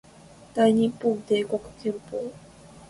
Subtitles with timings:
[0.55, 2.17] 大日本帝国憲法